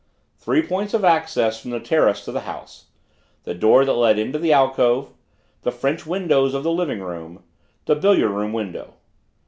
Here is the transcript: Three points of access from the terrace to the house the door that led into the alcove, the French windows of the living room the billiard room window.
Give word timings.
Three 0.39 0.63
points 0.63 0.95
of 0.95 1.05
access 1.05 1.61
from 1.61 1.69
the 1.69 1.79
terrace 1.79 2.25
to 2.25 2.31
the 2.31 2.39
house 2.39 2.87
the 3.43 3.53
door 3.53 3.85
that 3.85 3.93
led 3.93 4.17
into 4.17 4.39
the 4.39 4.51
alcove, 4.51 5.13
the 5.61 5.71
French 5.71 6.07
windows 6.07 6.55
of 6.55 6.63
the 6.63 6.71
living 6.71 7.01
room 7.03 7.43
the 7.85 7.93
billiard 7.95 8.31
room 8.31 8.51
window. 8.51 8.95